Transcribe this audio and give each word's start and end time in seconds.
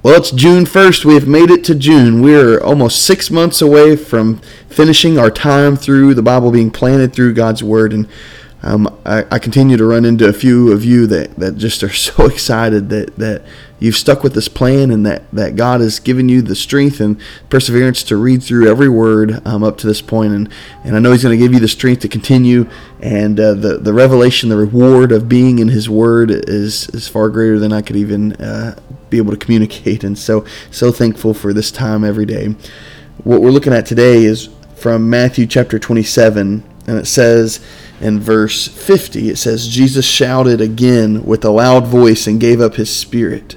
Well, 0.00 0.16
it's 0.16 0.30
June 0.30 0.64
1st. 0.64 1.04
We 1.04 1.14
have 1.14 1.26
made 1.26 1.50
it 1.50 1.64
to 1.64 1.74
June. 1.74 2.22
We're 2.22 2.60
almost 2.60 3.02
six 3.02 3.32
months 3.32 3.60
away 3.60 3.96
from 3.96 4.38
finishing 4.68 5.18
our 5.18 5.28
time 5.28 5.74
through 5.74 6.14
the 6.14 6.22
Bible 6.22 6.52
being 6.52 6.70
planted 6.70 7.12
through 7.12 7.34
God's 7.34 7.64
Word. 7.64 7.92
And 7.92 8.08
um, 8.62 8.98
I, 9.06 9.24
I, 9.30 9.38
continue 9.38 9.76
to 9.76 9.84
run 9.84 10.04
into 10.04 10.28
a 10.28 10.32
few 10.32 10.72
of 10.72 10.84
you 10.84 11.06
that, 11.06 11.36
that 11.36 11.56
just 11.56 11.82
are 11.84 11.88
so 11.92 12.26
excited 12.26 12.88
that, 12.88 13.16
that 13.16 13.44
you've 13.78 13.94
stuck 13.94 14.24
with 14.24 14.34
this 14.34 14.48
plan 14.48 14.90
and 14.90 15.06
that, 15.06 15.30
that 15.32 15.54
God 15.54 15.80
has 15.80 16.00
given 16.00 16.28
you 16.28 16.42
the 16.42 16.56
strength 16.56 16.98
and 16.98 17.20
perseverance 17.50 18.02
to 18.04 18.16
read 18.16 18.42
through 18.42 18.68
every 18.68 18.88
word 18.88 19.46
um, 19.46 19.62
up 19.62 19.78
to 19.78 19.86
this 19.86 20.02
point. 20.02 20.32
And, 20.32 20.52
and 20.82 20.96
I 20.96 20.98
know 20.98 21.12
He's 21.12 21.22
going 21.22 21.38
to 21.38 21.42
give 21.42 21.54
you 21.54 21.60
the 21.60 21.68
strength 21.68 22.00
to 22.00 22.08
continue. 22.08 22.68
And 23.00 23.38
uh, 23.38 23.54
the, 23.54 23.78
the 23.78 23.94
revelation, 23.94 24.48
the 24.48 24.56
reward 24.56 25.12
of 25.12 25.28
being 25.28 25.60
in 25.60 25.68
His 25.68 25.88
Word 25.88 26.30
is, 26.32 26.88
is 26.88 27.06
far 27.06 27.28
greater 27.28 27.60
than 27.60 27.72
I 27.72 27.80
could 27.80 27.96
even 27.96 28.32
uh, 28.42 28.76
be 29.08 29.18
able 29.18 29.30
to 29.30 29.38
communicate. 29.38 30.02
And 30.02 30.18
so, 30.18 30.44
so 30.72 30.90
thankful 30.90 31.32
for 31.32 31.52
this 31.52 31.70
time 31.70 32.02
every 32.02 32.26
day. 32.26 32.56
What 33.22 33.40
we're 33.40 33.50
looking 33.50 33.72
at 33.72 33.86
today 33.86 34.24
is 34.24 34.48
from 34.74 35.08
Matthew 35.08 35.46
chapter 35.46 35.78
27, 35.78 36.67
and 36.88 36.98
it 36.98 37.06
says 37.06 37.60
in 38.00 38.18
verse 38.18 38.66
50, 38.66 39.28
it 39.28 39.36
says, 39.36 39.68
Jesus 39.68 40.06
shouted 40.06 40.60
again 40.60 41.24
with 41.24 41.44
a 41.44 41.50
loud 41.50 41.86
voice 41.86 42.26
and 42.26 42.40
gave 42.40 42.60
up 42.60 42.76
his 42.76 42.94
spirit. 42.94 43.56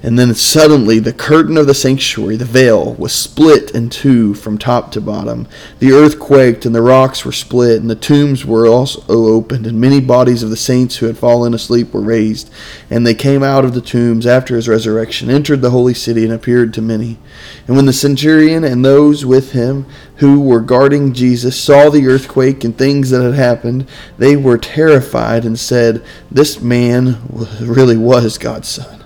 And 0.00 0.16
then 0.16 0.32
suddenly 0.34 1.00
the 1.00 1.12
curtain 1.12 1.56
of 1.56 1.66
the 1.66 1.74
sanctuary, 1.74 2.36
the 2.36 2.44
veil, 2.44 2.94
was 2.94 3.12
split 3.12 3.72
in 3.72 3.90
two 3.90 4.32
from 4.34 4.56
top 4.56 4.92
to 4.92 5.00
bottom. 5.00 5.48
The 5.80 5.90
earth 5.90 6.20
quaked, 6.20 6.64
and 6.64 6.72
the 6.72 6.82
rocks 6.82 7.24
were 7.24 7.32
split, 7.32 7.80
and 7.80 7.90
the 7.90 7.96
tombs 7.96 8.44
were 8.44 8.68
also 8.68 9.02
opened, 9.08 9.66
and 9.66 9.80
many 9.80 10.00
bodies 10.00 10.44
of 10.44 10.50
the 10.50 10.56
saints 10.56 10.96
who 10.96 11.06
had 11.06 11.18
fallen 11.18 11.52
asleep 11.52 11.92
were 11.92 12.00
raised. 12.00 12.48
And 12.88 13.04
they 13.04 13.14
came 13.14 13.42
out 13.42 13.64
of 13.64 13.74
the 13.74 13.80
tombs 13.80 14.24
after 14.24 14.54
his 14.54 14.68
resurrection, 14.68 15.30
entered 15.30 15.62
the 15.62 15.70
holy 15.70 15.94
city, 15.94 16.22
and 16.22 16.32
appeared 16.32 16.72
to 16.74 16.82
many. 16.82 17.18
And 17.66 17.74
when 17.74 17.86
the 17.86 17.92
centurion 17.92 18.62
and 18.62 18.84
those 18.84 19.26
with 19.26 19.50
him 19.50 19.84
who 20.16 20.40
were 20.40 20.60
guarding 20.60 21.12
Jesus 21.12 21.60
saw 21.60 21.90
the 21.90 22.06
earthquake 22.06 22.62
and 22.62 22.78
things 22.78 23.10
that 23.10 23.22
had 23.22 23.34
happened, 23.34 23.88
they 24.16 24.36
were 24.36 24.58
terrified 24.58 25.44
and 25.44 25.58
said, 25.58 26.04
This 26.30 26.60
man 26.60 27.18
really 27.60 27.96
was 27.96 28.38
God's 28.38 28.68
son. 28.68 28.97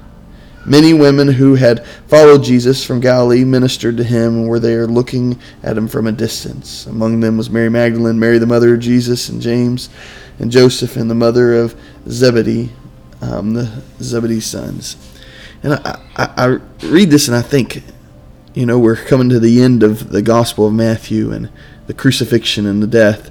Many 0.65 0.95
women 0.95 1.27
who 1.27 1.57
had 1.57 1.85
followed 2.07 2.45
Jesus 2.45 2.85
from 2.85 3.01
Galilee 3.01 3.45
ministered 3.45 3.97
to 3.97 4.05
him 4.05 4.37
and 4.37 4.49
were 4.49 4.61
there 4.61 4.87
looking 4.87 5.41
at 5.63 5.77
him 5.77 5.89
from 5.89 6.07
a 6.07 6.13
distance. 6.13 6.87
Among 6.87 7.19
them 7.19 7.37
was 7.37 7.51
Mary 7.51 7.69
Magdalene, 7.69 8.19
Mary 8.19 8.39
the 8.39 8.47
mother 8.47 8.75
of 8.75 8.81
Jesus, 8.81 9.29
and 9.29 9.43
James, 9.43 9.91
and 10.39 10.53
Joseph, 10.53 10.97
and 10.97 11.11
the 11.11 11.17
mother 11.17 11.55
of 11.55 11.75
Zebedee, 12.09 12.71
um, 13.21 13.55
the 13.55 13.83
Zebedee's 14.01 14.47
sons. 14.47 14.97
And 15.65 15.75
I, 15.75 16.01
I, 16.17 16.35
I 16.37 16.47
read 16.87 17.11
this 17.11 17.27
and 17.27 17.37
I 17.37 17.43
think, 17.43 17.83
you 18.55 18.65
know, 18.65 18.79
we're 18.79 18.97
coming 18.97 19.29
to 19.31 19.41
the 19.41 19.61
end 19.63 19.83
of 19.83 20.11
the 20.11 20.23
Gospel 20.23 20.69
of 20.69 20.75
Matthew 20.75 21.33
and 21.33 21.51
the 21.89 21.95
crucifixion 21.95 22.67
and 22.67 22.81
the 22.81 22.87
death 22.87 23.31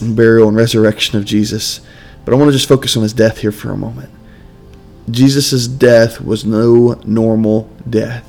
and 0.00 0.16
burial 0.16 0.48
and 0.48 0.56
resurrection 0.56 1.18
of 1.18 1.26
Jesus. 1.26 1.80
But 2.24 2.32
I 2.32 2.38
want 2.38 2.48
to 2.48 2.56
just 2.56 2.68
focus 2.68 2.96
on 2.96 3.02
his 3.02 3.12
death 3.12 3.38
here 3.38 3.52
for 3.52 3.70
a 3.70 3.76
moment. 3.76 4.10
Jesus' 5.10 5.66
death 5.68 6.20
was 6.20 6.44
no 6.44 7.00
normal 7.04 7.70
death. 7.88 8.28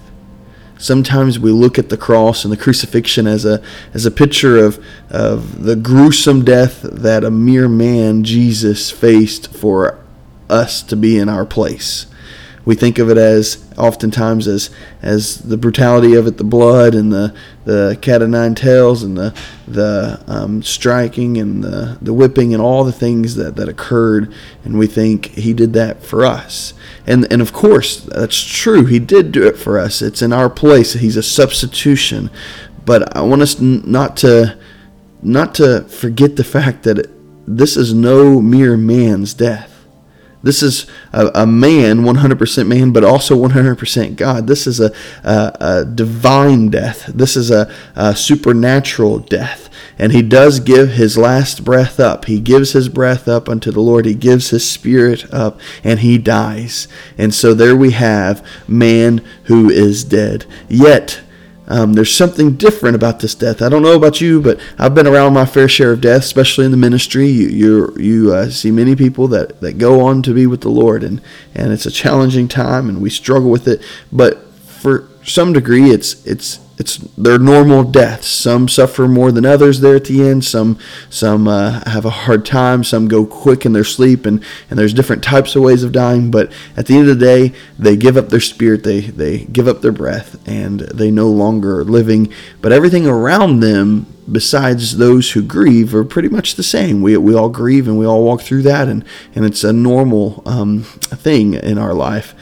Sometimes 0.77 1.39
we 1.39 1.51
look 1.51 1.79
at 1.79 1.89
the 1.89 1.97
cross 1.97 2.43
and 2.43 2.51
the 2.51 2.57
crucifixion 2.57 3.25
as 3.25 3.45
a 3.45 3.63
as 3.95 4.05
a 4.05 4.11
picture 4.11 4.57
of 4.57 4.83
of 5.09 5.63
the 5.63 5.75
gruesome 5.75 6.45
death 6.45 6.81
that 6.83 7.23
a 7.23 7.31
mere 7.31 7.67
man 7.67 8.23
Jesus 8.23 8.91
faced 8.91 9.51
for 9.51 9.97
us 10.49 10.83
to 10.83 10.95
be 10.95 11.17
in 11.17 11.29
our 11.29 11.45
place 11.45 12.05
we 12.67 12.75
think 12.75 12.99
of 12.99 13.09
it 13.09 13.17
as 13.17 13.65
oftentimes 13.77 14.45
as 14.45 14.69
as 15.01 15.37
the 15.37 15.55
brutality 15.55 16.15
of 16.15 16.27
it, 16.27 16.35
the 16.35 16.43
blood 16.43 16.93
and 16.95 17.13
the 17.13 17.33
the 17.63 17.97
cat 18.01 18.21
o' 18.21 18.27
nine 18.27 18.55
tails 18.55 19.03
and 19.03 19.15
the 19.15 19.33
the 19.69 20.21
um, 20.27 20.61
striking 20.61 21.37
and 21.37 21.63
the 21.63 21.97
the 22.01 22.11
whipping 22.11 22.53
and 22.53 22.61
all 22.61 22.83
the 22.83 22.91
things 22.91 23.35
that 23.35 23.55
that 23.55 23.69
occurred, 23.69 24.33
and 24.65 24.77
we 24.77 24.85
think 24.85 25.27
he 25.27 25.53
did 25.53 25.71
that 25.71 26.03
for 26.03 26.25
us. 26.25 26.73
And 27.05 27.25
and 27.31 27.41
of 27.41 27.53
course 27.53 28.01
that's 28.01 28.43
true. 28.43 28.83
He 28.83 28.99
did 28.99 29.31
do 29.31 29.47
it 29.47 29.57
for 29.57 29.79
us. 29.79 30.01
It's 30.01 30.21
in 30.21 30.33
our 30.33 30.49
place. 30.49 30.91
He's 30.91 31.15
a 31.15 31.23
substitution. 31.23 32.29
But 32.83 33.15
I 33.15 33.21
want 33.21 33.43
us 33.43 33.61
not 33.61 34.17
to 34.17 34.57
not 35.23 35.55
to 35.55 35.83
forget 35.83 36.35
the 36.35 36.43
fact 36.43 36.83
that 36.83 37.09
this 37.47 37.77
is 37.77 37.93
no 37.93 38.41
mere 38.41 38.75
man's 38.75 39.33
death 39.33 39.76
this 40.47 40.63
is 40.63 40.85
a, 41.11 41.29
a, 41.35 41.45
man, 41.45 41.99
100% 41.99 42.67
man, 42.67 42.91
but 42.91 43.03
also 43.03 43.35
100% 43.35 44.15
God. 44.15 44.47
This 44.47 44.65
is 44.65 44.79
a, 44.79 44.93
a, 45.23 45.57
a 45.59 45.85
divine 45.85 46.69
death. 46.69 47.07
This 47.07 47.35
is 47.35 47.51
a, 47.51 47.69
a 47.95 48.15
supernatural 48.15 49.19
death. 49.19 49.69
And 49.99 50.13
he 50.13 50.21
does 50.21 50.61
give 50.61 50.91
his 50.91 51.17
last 51.17 51.65
breath 51.65 51.99
up. 51.99 52.25
He 52.25 52.39
gives 52.39 52.71
his 52.71 52.87
breath 52.87 53.27
up 53.27 53.49
unto 53.49 53.71
the 53.71 53.81
Lord. 53.81 54.05
He 54.05 54.13
gives 54.13 54.51
his 54.51 54.69
spirit 54.69 55.31
up 55.33 55.59
and 55.83 55.99
he 55.99 56.17
dies. 56.17 56.87
And 57.17 57.33
so 57.33 57.53
there 57.53 57.75
we 57.75 57.91
have 57.91 58.45
man 58.69 59.17
who 59.45 59.69
is 59.69 60.05
dead. 60.05 60.45
Yet, 60.69 61.21
um, 61.67 61.93
there's 61.93 62.15
something 62.15 62.55
different 62.55 62.95
about 62.95 63.19
this 63.19 63.35
death. 63.35 63.61
I 63.61 63.69
don't 63.69 63.81
know 63.81 63.95
about 63.95 64.21
you, 64.21 64.41
but 64.41 64.59
I've 64.79 64.95
been 64.95 65.07
around 65.07 65.33
my 65.33 65.45
fair 65.45 65.67
share 65.67 65.91
of 65.91 66.01
death, 66.01 66.23
especially 66.23 66.65
in 66.65 66.71
the 66.71 66.77
ministry. 66.77 67.27
You 67.27 67.49
you 67.49 67.95
you 67.97 68.33
uh, 68.33 68.49
see 68.49 68.71
many 68.71 68.95
people 68.95 69.27
that, 69.29 69.59
that 69.59 69.77
go 69.77 70.05
on 70.05 70.21
to 70.23 70.33
be 70.33 70.47
with 70.47 70.61
the 70.61 70.69
Lord, 70.69 71.03
and 71.03 71.21
and 71.53 71.73
it's 71.73 71.85
a 71.85 71.91
challenging 71.91 72.47
time, 72.47 72.87
and 72.87 73.01
we 73.01 73.09
struggle 73.09 73.49
with 73.49 73.67
it. 73.67 73.81
But 74.11 74.53
for 74.53 75.09
some 75.23 75.51
degree, 75.51 75.91
it's 75.91 76.25
it's 76.25 76.59
it's 76.77 76.97
their 77.17 77.39
normal 77.39 77.83
deaths. 77.83 78.27
Some 78.27 78.67
suffer 78.67 79.07
more 79.07 79.31
than 79.31 79.45
others 79.45 79.79
there 79.79 79.95
at 79.95 80.05
the 80.05 80.27
end. 80.27 80.45
Some 80.45 80.77
some 81.09 81.47
uh, 81.47 81.81
have 81.89 82.05
a 82.05 82.11
hard 82.11 82.45
time. 82.45 82.83
Some 82.83 83.07
go 83.07 83.25
quick 83.25 83.65
in 83.65 83.73
their 83.73 83.83
sleep, 83.83 84.27
and, 84.27 84.43
and 84.69 84.77
there's 84.77 84.93
different 84.93 85.23
types 85.23 85.55
of 85.55 85.63
ways 85.63 85.83
of 85.83 85.91
dying. 85.91 86.29
But 86.29 86.51
at 86.75 86.85
the 86.85 86.95
end 86.97 87.09
of 87.09 87.17
the 87.17 87.25
day, 87.25 87.53
they 87.79 87.97
give 87.97 88.15
up 88.15 88.29
their 88.29 88.39
spirit. 88.39 88.83
They 88.83 89.01
they 89.01 89.39
give 89.45 89.67
up 89.67 89.81
their 89.81 89.91
breath, 89.91 90.37
and 90.47 90.81
they 90.81 91.09
no 91.09 91.29
longer 91.29 91.79
are 91.79 91.83
living. 91.83 92.31
But 92.61 92.71
everything 92.71 93.07
around 93.07 93.61
them, 93.61 94.05
besides 94.31 94.97
those 94.97 95.31
who 95.31 95.41
grieve, 95.41 95.95
are 95.95 96.05
pretty 96.05 96.29
much 96.29 96.55
the 96.55 96.63
same. 96.63 97.01
We 97.01 97.17
we 97.17 97.33
all 97.33 97.49
grieve, 97.49 97.87
and 97.87 97.97
we 97.97 98.05
all 98.05 98.23
walk 98.23 98.41
through 98.41 98.61
that, 98.63 98.87
and 98.87 99.03
and 99.33 99.45
it's 99.45 99.63
a 99.63 99.73
normal 99.73 100.43
um, 100.45 100.83
thing 100.83 101.55
in 101.55 101.79
our 101.79 101.95
life. 101.95 102.35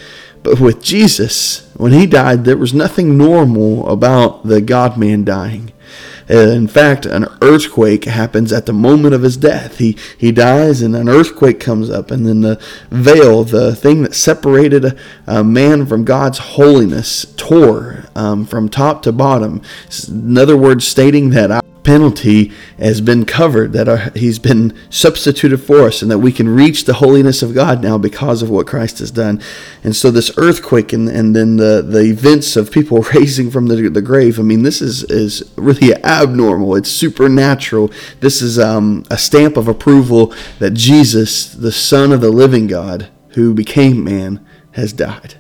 But 0.46 0.60
with 0.60 0.84
Jesus, 0.84 1.68
when 1.76 1.92
he 1.92 2.06
died, 2.06 2.46
there 2.46 2.56
was 2.56 2.72
nothing 2.72 3.18
normal 3.18 3.90
about 3.90 4.46
the 4.46 4.62
God 4.62 4.96
man 4.96 5.26
dying. 5.26 5.74
In 6.30 6.68
fact, 6.68 7.08
an 7.08 7.26
earthquake 7.42 8.06
happens 8.06 8.54
at 8.54 8.68
the 8.68 8.74
moment 8.74 9.16
of 9.16 9.24
his 9.24 9.38
death. 9.38 9.80
He 9.80 9.98
he 10.16 10.32
dies, 10.32 10.84
and 10.84 10.96
an 10.96 11.10
earthquake 11.10 11.60
comes 11.60 11.90
up, 11.90 12.12
and 12.12 12.28
then 12.28 12.42
the 12.42 12.62
veil, 12.92 13.44
the 13.44 13.76
thing 13.76 14.04
that 14.04 14.14
separated 14.14 14.86
a, 14.86 14.96
a 15.26 15.44
man 15.44 15.88
from 15.88 16.06
God's 16.06 16.38
holiness, 16.38 17.26
tore 17.38 18.06
um, 18.16 18.46
from 18.46 18.70
top 18.70 19.02
to 19.04 19.12
bottom. 19.12 19.64
In 20.08 20.38
other 20.38 20.58
words, 20.58 20.86
stating 20.86 21.32
that 21.32 21.65
penalty 21.86 22.52
has 22.78 23.00
been 23.00 23.26
covered, 23.26 23.72
that 23.74 23.88
our, 23.88 24.12
he's 24.16 24.40
been 24.40 24.78
substituted 24.90 25.58
for 25.60 25.84
us, 25.84 26.02
and 26.02 26.12
that 26.12 26.20
we 26.20 26.32
can 26.32 26.50
reach 26.50 26.84
the 26.84 26.96
holiness 26.96 27.42
of 27.42 27.54
God 27.54 27.82
now 27.82 27.98
because 27.98 28.42
of 28.42 28.50
what 28.50 28.68
Christ 28.68 29.00
has 29.00 29.12
done. 29.12 29.42
And 29.84 29.96
so 29.96 30.12
this 30.12 30.32
earthquake 30.38 30.92
and, 30.92 31.08
and 31.08 31.36
then 31.36 31.56
the, 31.56 31.82
the 31.82 32.02
events 32.02 32.58
of 32.58 32.72
people 32.72 33.02
raising 33.14 33.50
from 33.50 33.68
the, 33.68 33.88
the 33.90 34.02
grave, 34.02 34.40
I 34.40 34.44
mean, 34.44 34.64
this 34.64 34.82
is, 34.82 35.04
is 35.04 35.50
really 35.56 35.94
abnormal. 36.04 36.76
It's 36.76 36.90
supernatural. 36.90 37.92
This 38.20 38.42
is 38.42 38.60
um, 38.60 39.06
a 39.10 39.18
stamp 39.18 39.56
of 39.56 39.68
approval 39.68 40.34
that 40.60 40.72
Jesus, 40.72 41.54
the 41.54 41.72
Son 41.72 42.12
of 42.12 42.20
the 42.20 42.32
living 42.32 42.68
God, 42.68 43.10
who 43.30 43.54
became 43.54 44.04
man, 44.04 44.46
has 44.72 44.92
died 44.92 45.36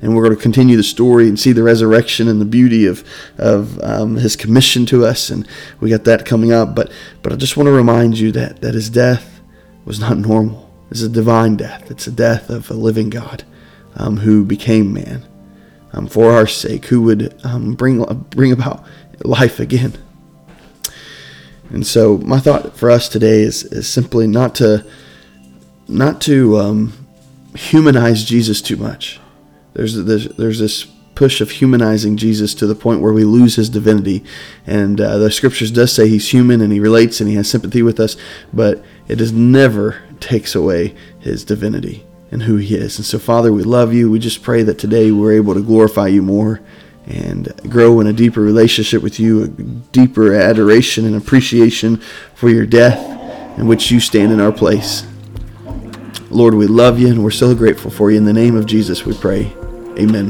and 0.00 0.14
we're 0.14 0.22
going 0.22 0.36
to 0.36 0.42
continue 0.42 0.76
the 0.76 0.82
story 0.82 1.28
and 1.28 1.38
see 1.38 1.52
the 1.52 1.62
resurrection 1.62 2.28
and 2.28 2.40
the 2.40 2.44
beauty 2.44 2.86
of 2.86 3.04
of 3.36 3.80
um, 3.82 4.16
his 4.16 4.36
commission 4.36 4.86
to 4.86 5.04
us, 5.04 5.30
and 5.30 5.46
we 5.80 5.90
got 5.90 6.04
that 6.04 6.24
coming 6.24 6.52
up. 6.52 6.74
But 6.74 6.92
but 7.22 7.32
I 7.32 7.36
just 7.36 7.56
want 7.56 7.66
to 7.66 7.72
remind 7.72 8.18
you 8.18 8.32
that 8.32 8.60
that 8.60 8.74
his 8.74 8.90
death 8.90 9.40
was 9.84 9.98
not 10.00 10.18
normal. 10.18 10.70
It's 10.90 11.02
a 11.02 11.08
divine 11.08 11.56
death. 11.56 11.90
It's 11.90 12.06
a 12.06 12.12
death 12.12 12.50
of 12.50 12.70
a 12.70 12.74
living 12.74 13.10
God 13.10 13.44
um, 13.96 14.18
who 14.18 14.44
became 14.44 14.92
man 14.92 15.26
um, 15.92 16.06
for 16.06 16.32
our 16.32 16.46
sake, 16.46 16.86
who 16.86 17.02
would 17.02 17.38
um, 17.44 17.74
bring 17.74 18.02
bring 18.30 18.52
about 18.52 18.84
life 19.24 19.60
again. 19.60 19.98
And 21.70 21.86
so 21.86 22.18
my 22.18 22.38
thought 22.38 22.76
for 22.76 22.90
us 22.90 23.08
today 23.08 23.42
is, 23.42 23.64
is 23.64 23.88
simply 23.88 24.26
not 24.26 24.54
to 24.56 24.86
not 25.86 26.20
to 26.22 26.58
um, 26.58 27.06
humanize 27.54 28.24
Jesus 28.24 28.62
too 28.62 28.76
much. 28.76 29.20
There's, 29.78 29.94
there's 29.94 30.26
there's 30.30 30.58
this 30.58 30.86
push 31.14 31.40
of 31.40 31.52
humanizing 31.52 32.16
Jesus 32.16 32.52
to 32.54 32.66
the 32.66 32.74
point 32.74 33.00
where 33.00 33.12
we 33.12 33.22
lose 33.22 33.54
his 33.54 33.68
divinity. 33.68 34.24
And 34.66 35.00
uh, 35.00 35.18
the 35.18 35.30
scriptures 35.30 35.70
does 35.70 35.92
say 35.92 36.08
he's 36.08 36.32
human 36.32 36.60
and 36.60 36.72
he 36.72 36.80
relates 36.80 37.20
and 37.20 37.28
he 37.28 37.36
has 37.36 37.48
sympathy 37.48 37.80
with 37.82 38.00
us, 38.00 38.16
but 38.52 38.84
it 39.06 39.16
does 39.16 39.32
never 39.32 40.02
takes 40.18 40.56
away 40.56 40.96
his 41.20 41.44
divinity 41.44 42.04
and 42.32 42.42
who 42.42 42.56
he 42.56 42.74
is. 42.74 42.98
And 42.98 43.06
so, 43.06 43.20
Father, 43.20 43.52
we 43.52 43.62
love 43.62 43.94
you. 43.94 44.10
We 44.10 44.18
just 44.18 44.42
pray 44.42 44.64
that 44.64 44.80
today 44.80 45.12
we're 45.12 45.32
able 45.32 45.54
to 45.54 45.62
glorify 45.62 46.08
you 46.08 46.22
more 46.22 46.60
and 47.06 47.52
grow 47.68 48.00
in 48.00 48.08
a 48.08 48.12
deeper 48.12 48.40
relationship 48.40 49.00
with 49.00 49.20
you, 49.20 49.44
a 49.44 49.48
deeper 49.48 50.34
adoration 50.34 51.04
and 51.04 51.14
appreciation 51.16 51.98
for 52.34 52.48
your 52.48 52.66
death 52.66 52.98
in 53.58 53.68
which 53.68 53.92
you 53.92 54.00
stand 54.00 54.32
in 54.32 54.40
our 54.40 54.52
place. 54.52 55.06
Lord, 56.30 56.54
we 56.54 56.66
love 56.66 57.00
you 57.00 57.08
and 57.08 57.24
we're 57.24 57.30
so 57.30 57.54
grateful 57.56 57.90
for 57.90 58.10
you. 58.10 58.18
In 58.18 58.24
the 58.24 58.32
name 58.32 58.56
of 58.56 58.66
Jesus, 58.66 59.04
we 59.04 59.14
pray. 59.14 59.57
Amen. 59.98 60.27